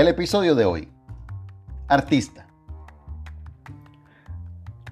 El 0.00 0.08
episodio 0.08 0.54
de 0.54 0.64
hoy. 0.64 0.88
Artista. 1.86 2.46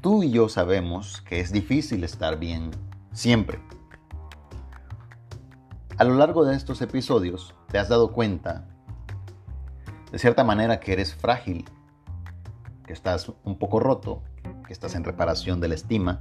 Tú 0.03 0.23
y 0.23 0.31
yo 0.31 0.51
sabemos 0.51 1.23
que 1.23 1.41
es 1.41 1.51
difícil 1.51 2.05
estar 2.05 2.39
bien 2.39 2.73
siempre. 3.15 3.59
A 5.97 6.05
lo 6.05 6.15
largo 6.15 6.45
de 6.45 6.55
estos 6.55 6.83
episodios 6.83 7.55
te 7.69 7.79
has 7.79 7.89
dado 7.89 8.13
cuenta, 8.13 8.67
de 10.13 10.19
cierta 10.19 10.45
manera, 10.45 10.79
que 10.79 10.93
eres 10.93 11.15
frágil, 11.15 11.65
que 12.85 12.93
estás 12.93 13.33
un 13.45 13.57
poco 13.57 13.81
roto, 13.81 14.23
que 14.67 14.75
estás 14.75 14.95
en 14.95 15.05
reparación 15.05 15.59
de 15.59 15.69
la 15.69 15.75
estima. 15.75 16.21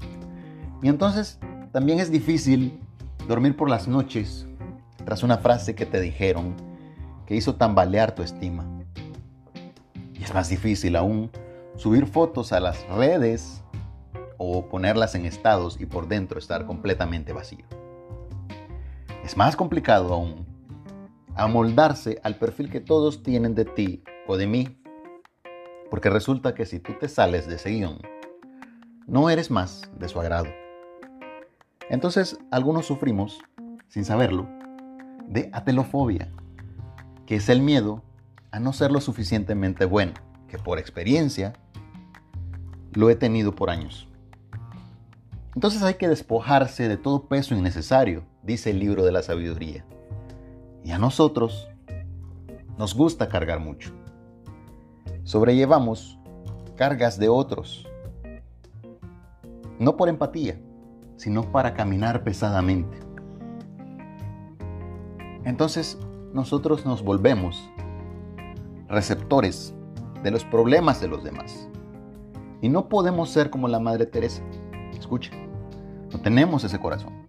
Y 0.81 0.87
entonces 0.87 1.39
también 1.73 1.99
es 1.99 2.09
difícil 2.09 2.79
dormir 3.27 3.57
por 3.57 3.69
las 3.69 3.89
noches 3.89 4.47
tras 5.03 5.23
una 5.23 5.39
frase 5.39 5.75
que 5.75 5.85
te 5.85 5.99
dijeron 5.99 6.55
que 7.25 7.35
hizo 7.35 7.55
tambalear 7.55 8.15
tu 8.15 8.23
estima. 8.23 8.76
Es 10.27 10.33
más 10.33 10.49
difícil 10.49 10.97
aún 10.97 11.31
subir 11.77 12.05
fotos 12.05 12.51
a 12.51 12.59
las 12.59 12.85
redes 12.89 13.63
o 14.35 14.67
ponerlas 14.67 15.15
en 15.15 15.25
estados 15.25 15.79
y 15.79 15.85
por 15.85 16.09
dentro 16.09 16.37
estar 16.37 16.65
completamente 16.65 17.31
vacío. 17.31 17.63
Es 19.23 19.37
más 19.37 19.55
complicado 19.55 20.13
aún 20.13 20.45
amoldarse 21.33 22.19
al 22.23 22.35
perfil 22.35 22.69
que 22.69 22.81
todos 22.81 23.23
tienen 23.23 23.55
de 23.55 23.63
ti 23.63 24.03
o 24.27 24.35
de 24.35 24.47
mí, 24.47 24.77
porque 25.89 26.09
resulta 26.09 26.53
que 26.53 26.65
si 26.65 26.81
tú 26.81 26.91
te 26.99 27.07
sales 27.07 27.47
de 27.47 27.55
ese 27.55 27.69
guion, 27.69 27.97
no 29.05 29.29
eres 29.29 29.49
más 29.49 29.89
de 29.97 30.09
su 30.09 30.19
agrado. 30.19 30.49
Entonces, 31.89 32.37
algunos 32.51 32.85
sufrimos, 32.85 33.39
sin 33.87 34.03
saberlo, 34.03 34.45
de 35.25 35.49
atelofobia, 35.53 36.29
que 37.25 37.35
es 37.35 37.47
el 37.47 37.61
miedo 37.61 38.03
a 38.51 38.59
no 38.59 38.73
ser 38.73 38.91
lo 38.91 39.01
suficientemente 39.01 39.85
bueno, 39.85 40.13
que 40.47 40.57
por 40.57 40.79
experiencia 40.79 41.53
lo 42.93 43.09
he 43.09 43.15
tenido 43.15 43.53
por 43.53 43.69
años. 43.69 44.07
Entonces 45.55 45.81
hay 45.83 45.95
que 45.95 46.07
despojarse 46.07 46.87
de 46.87 46.97
todo 46.97 47.27
peso 47.27 47.55
innecesario, 47.55 48.23
dice 48.43 48.69
el 48.69 48.79
libro 48.79 49.03
de 49.03 49.11
la 49.11 49.23
sabiduría. 49.23 49.85
Y 50.83 50.91
a 50.91 50.97
nosotros 50.97 51.67
nos 52.77 52.93
gusta 52.93 53.27
cargar 53.27 53.59
mucho. 53.59 53.91
Sobrellevamos 55.23 56.19
cargas 56.75 57.17
de 57.17 57.27
otros, 57.27 57.87
no 59.79 59.97
por 59.97 60.09
empatía, 60.09 60.59
sino 61.17 61.51
para 61.51 61.73
caminar 61.73 62.23
pesadamente. 62.23 62.99
Entonces 65.43 65.97
nosotros 66.33 66.85
nos 66.85 67.03
volvemos 67.03 67.69
receptores 68.87 69.73
de 70.23 70.31
los 70.31 70.43
problemas 70.45 71.01
de 71.01 71.07
los 71.07 71.23
demás. 71.23 71.69
Y 72.61 72.69
no 72.69 72.89
podemos 72.89 73.29
ser 73.29 73.49
como 73.49 73.67
la 73.67 73.79
Madre 73.79 74.05
Teresa. 74.05 74.41
Escucha, 74.97 75.31
no 76.11 76.19
tenemos 76.21 76.63
ese 76.63 76.79
corazón. 76.79 77.27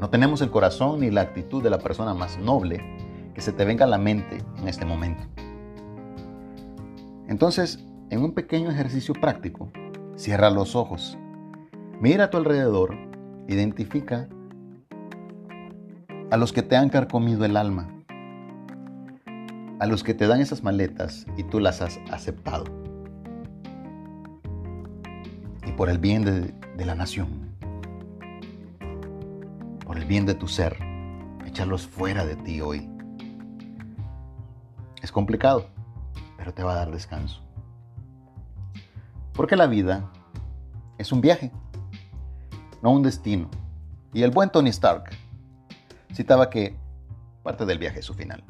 No 0.00 0.10
tenemos 0.10 0.40
el 0.42 0.50
corazón 0.50 1.00
ni 1.00 1.10
la 1.10 1.22
actitud 1.22 1.62
de 1.62 1.70
la 1.70 1.78
persona 1.78 2.14
más 2.14 2.38
noble 2.38 2.84
que 3.34 3.40
se 3.40 3.52
te 3.52 3.64
venga 3.64 3.84
a 3.84 3.88
la 3.88 3.98
mente 3.98 4.38
en 4.58 4.68
este 4.68 4.84
momento. 4.84 5.24
Entonces, 7.28 7.84
en 8.10 8.22
un 8.22 8.32
pequeño 8.32 8.70
ejercicio 8.70 9.14
práctico, 9.14 9.70
cierra 10.16 10.50
los 10.50 10.76
ojos, 10.76 11.18
mira 12.00 12.24
a 12.24 12.30
tu 12.30 12.36
alrededor, 12.36 12.96
identifica 13.48 14.28
a 16.30 16.36
los 16.36 16.52
que 16.52 16.62
te 16.62 16.76
han 16.76 16.88
carcomido 16.88 17.44
el 17.44 17.56
alma, 17.56 17.97
a 19.80 19.86
los 19.86 20.02
que 20.02 20.14
te 20.14 20.26
dan 20.26 20.40
esas 20.40 20.62
maletas 20.62 21.24
y 21.36 21.44
tú 21.44 21.60
las 21.60 21.80
has 21.82 22.00
aceptado. 22.10 22.64
Y 25.66 25.72
por 25.72 25.88
el 25.88 25.98
bien 25.98 26.24
de, 26.24 26.84
la 26.84 26.94
nación, 26.94 27.54
por 29.84 29.98
el 29.98 30.04
bien 30.04 30.26
de 30.26 30.34
tu 30.34 30.48
ser, 30.48 30.76
echarlos 31.46 31.86
fuera 31.86 32.24
de 32.24 32.36
ti 32.36 32.60
hoy. 32.60 32.88
Es 35.02 35.12
complicado, 35.12 35.66
pero 36.36 36.52
te 36.52 36.62
va 36.62 36.72
a 36.72 36.76
dar 36.76 36.90
descanso. 36.90 37.42
Porque 39.32 39.54
la 39.54 39.66
vida 39.66 40.10
es 40.98 41.12
un 41.12 41.20
viaje, 41.20 41.52
no 42.82 42.90
un 42.90 43.02
destino. 43.02 43.48
Y 44.12 44.22
el 44.22 44.32
buen 44.32 44.50
Tony 44.50 44.70
Stark 44.70 45.10
citaba 46.12 46.50
que 46.50 46.76
parte 47.44 47.64
del 47.64 47.78
viaje 47.78 48.00
es 48.00 48.06
su 48.06 48.14
final. 48.14 48.42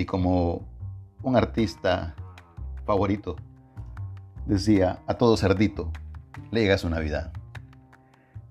Y 0.00 0.06
como 0.06 0.62
un 1.22 1.36
artista 1.36 2.14
favorito 2.86 3.36
decía, 4.46 5.02
a 5.06 5.12
todo 5.12 5.36
cerdito 5.36 5.92
le 6.50 6.62
llega 6.62 6.78
su 6.78 6.88
Navidad 6.88 7.34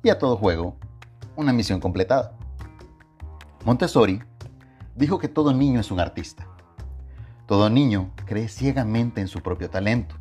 y 0.04 0.10
a 0.10 0.20
todo 0.20 0.38
juego 0.38 0.76
una 1.36 1.52
misión 1.52 1.80
completada. 1.80 2.38
Montessori 3.66 4.22
dijo 4.96 5.18
que 5.18 5.28
todo 5.28 5.52
niño 5.52 5.80
es 5.80 5.90
un 5.90 6.00
artista. 6.00 6.46
Todo 7.48 7.68
niño 7.72 8.12
cree 8.28 8.48
ciegamente 8.48 9.20
en 9.20 9.28
su 9.28 9.42
propio 9.42 9.72
talento. 9.72 10.14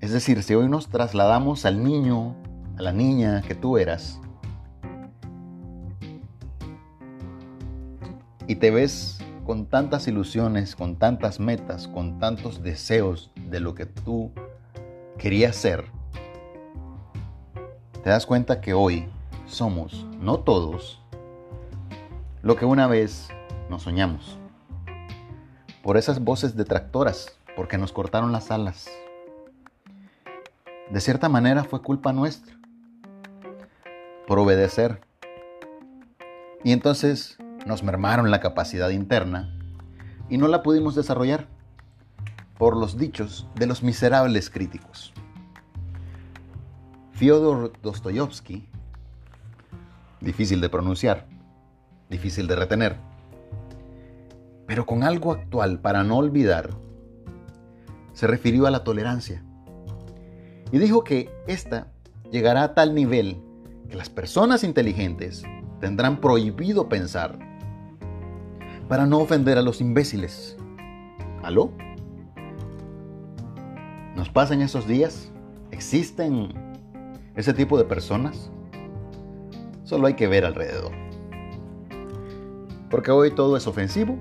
Es 0.00 0.10
decir, 0.10 0.42
si 0.42 0.54
hoy 0.54 0.70
nos 0.70 0.88
trasladamos 0.88 1.66
al 1.66 1.84
niño, 1.84 2.34
a 2.78 2.80
la 2.80 2.92
niña 2.92 3.42
que 3.42 3.54
tú 3.54 3.76
eras, 3.76 4.22
y 8.46 8.56
te 8.56 8.70
ves 8.70 9.19
con 9.50 9.66
tantas 9.66 10.06
ilusiones, 10.06 10.76
con 10.76 10.94
tantas 10.94 11.40
metas, 11.40 11.88
con 11.88 12.20
tantos 12.20 12.62
deseos 12.62 13.32
de 13.34 13.58
lo 13.58 13.74
que 13.74 13.84
tú 13.84 14.30
querías 15.18 15.56
ser, 15.56 15.86
te 18.04 18.10
das 18.10 18.26
cuenta 18.26 18.60
que 18.60 18.74
hoy 18.74 19.08
somos, 19.48 20.06
no 20.20 20.38
todos, 20.38 21.02
lo 22.42 22.54
que 22.54 22.64
una 22.64 22.86
vez 22.86 23.28
nos 23.68 23.82
soñamos. 23.82 24.38
Por 25.82 25.96
esas 25.96 26.22
voces 26.22 26.54
detractoras, 26.54 27.36
porque 27.56 27.76
nos 27.76 27.90
cortaron 27.90 28.30
las 28.30 28.52
alas. 28.52 28.88
De 30.92 31.00
cierta 31.00 31.28
manera 31.28 31.64
fue 31.64 31.82
culpa 31.82 32.12
nuestra, 32.12 32.56
por 34.28 34.38
obedecer. 34.38 35.00
Y 36.62 36.70
entonces 36.70 37.36
nos 37.66 37.82
mermaron 37.82 38.30
la 38.30 38.40
capacidad 38.40 38.90
interna 38.90 39.54
y 40.28 40.38
no 40.38 40.48
la 40.48 40.62
pudimos 40.62 40.94
desarrollar 40.94 41.46
por 42.56 42.76
los 42.76 42.96
dichos 42.96 43.48
de 43.54 43.66
los 43.66 43.82
miserables 43.82 44.50
críticos. 44.50 45.12
Fyodor 47.12 47.72
Dostoyevsky, 47.82 48.68
difícil 50.20 50.60
de 50.60 50.68
pronunciar, 50.68 51.26
difícil 52.08 52.46
de 52.46 52.56
retener, 52.56 52.96
pero 54.66 54.86
con 54.86 55.02
algo 55.02 55.32
actual 55.32 55.80
para 55.80 56.04
no 56.04 56.16
olvidar, 56.18 56.70
se 58.12 58.26
refirió 58.26 58.66
a 58.66 58.70
la 58.70 58.84
tolerancia 58.84 59.42
y 60.72 60.78
dijo 60.78 61.04
que 61.04 61.30
esta 61.46 61.88
llegará 62.30 62.62
a 62.62 62.74
tal 62.74 62.94
nivel 62.94 63.42
que 63.88 63.96
las 63.96 64.08
personas 64.08 64.62
inteligentes 64.62 65.42
tendrán 65.80 66.20
prohibido 66.20 66.88
pensar 66.88 67.49
para 68.90 69.06
no 69.06 69.20
ofender 69.20 69.56
a 69.56 69.62
los 69.62 69.80
imbéciles. 69.80 70.56
¿Aló? 71.44 71.70
¿Nos 74.16 74.28
pasan 74.28 74.62
esos 74.62 74.88
días? 74.88 75.30
¿Existen 75.70 76.52
ese 77.36 77.54
tipo 77.54 77.78
de 77.78 77.84
personas, 77.84 78.50
solo 79.84 80.08
hay 80.08 80.14
que 80.14 80.26
ver 80.26 80.44
alrededor. 80.44 80.90
Porque 82.90 83.12
hoy 83.12 83.30
todo 83.30 83.56
es 83.56 83.68
ofensivo 83.68 84.18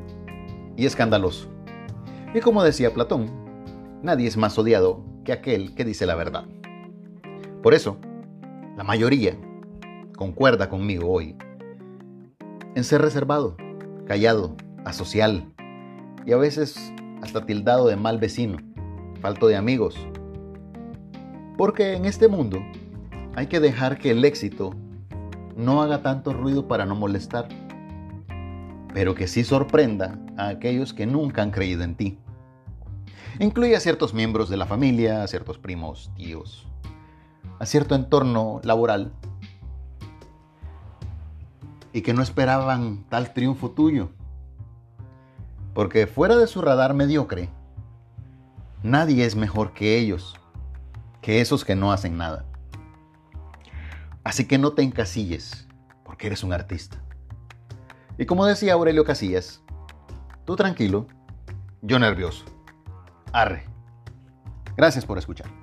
y 0.78 0.86
escandaloso. 0.86 1.50
Y 2.36 2.40
como 2.40 2.64
decía 2.64 2.94
Platón, 2.94 3.26
nadie 4.04 4.28
es 4.28 4.38
más 4.38 4.56
odiado 4.60 5.04
que 5.26 5.34
aquel 5.34 5.74
que 5.74 5.84
dice 5.84 6.06
la 6.06 6.14
verdad. 6.14 6.46
Por 7.64 7.74
eso, 7.74 7.98
la 8.78 8.84
mayoría 8.84 9.36
concuerda 10.16 10.70
conmigo 10.70 11.10
hoy 11.10 11.36
en 12.76 12.84
ser 12.84 13.02
reservado, 13.02 13.58
callado, 14.10 14.56
asocial 14.86 15.54
y 16.26 16.32
a 16.32 16.38
veces 16.38 16.92
hasta 17.22 17.46
tildado 17.46 17.86
de 17.88 17.96
mal 17.96 18.18
vecino, 18.18 18.58
falto 19.22 19.46
de 19.46 19.56
amigos. 19.56 19.96
Porque 21.60 21.94
en 21.94 22.06
este 22.06 22.28
mundo 22.28 22.60
hay 23.36 23.46
que 23.46 23.60
dejar 23.60 24.00
que 24.00 24.10
el 24.10 24.26
éxito 24.26 24.74
no 25.56 25.84
haga 25.84 26.02
tanto 26.02 26.34
ruido 26.34 26.68
para 26.68 26.88
no 26.88 26.96
molestar, 26.96 27.50
pero 28.96 29.14
que 29.14 29.28
sí 29.28 29.44
sorprenda 29.44 30.18
a 30.38 30.48
aquellos 30.48 30.92
que 30.92 31.06
nunca 31.06 31.44
han 31.44 31.52
creído 31.52 31.84
en 31.84 31.94
ti. 31.94 32.18
Incluye 33.40 33.76
a 33.76 33.80
ciertos 33.80 34.16
miembros 34.16 34.50
de 34.50 34.58
la 34.58 34.66
familia, 34.66 35.22
a 35.22 35.28
ciertos 35.28 35.60
primos, 35.60 36.10
tíos, 36.16 36.68
a 37.60 37.66
cierto 37.68 37.94
entorno 37.94 38.60
laboral 38.64 39.14
y 41.94 42.02
que 42.02 42.14
no 42.14 42.22
esperaban 42.22 43.04
tal 43.10 43.34
triunfo 43.34 43.72
tuyo. 43.72 44.10
Porque 45.74 46.08
fuera 46.08 46.38
de 46.38 46.48
su 46.48 46.62
radar 46.62 46.94
mediocre, 46.94 47.50
nadie 48.84 49.26
es 49.26 49.36
mejor 49.36 49.74
que 49.74 49.98
ellos, 49.98 50.36
que 51.22 51.42
esos 51.42 51.66
que 51.66 51.76
no 51.76 51.92
hacen 51.92 52.18
nada. 52.18 52.46
Así 54.24 54.46
que 54.46 54.58
no 54.58 54.74
te 54.74 54.84
encasilles, 54.84 55.68
porque 56.04 56.28
eres 56.28 56.44
un 56.44 56.54
artista. 56.54 56.98
Y 58.18 58.26
como 58.26 58.46
decía 58.46 58.74
Aurelio 58.74 59.06
Casillas, 59.06 59.62
tú 60.46 60.56
tranquilo, 60.56 61.08
yo 61.82 62.00
nervioso. 62.00 62.46
Arre. 63.32 63.66
Gracias 64.76 65.06
por 65.06 65.18
escuchar. 65.18 65.59